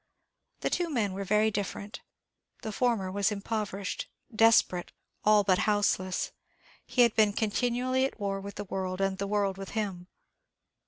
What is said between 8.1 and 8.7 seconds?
war with the